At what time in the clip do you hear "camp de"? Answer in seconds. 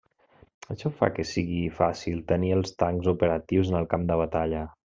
3.95-4.19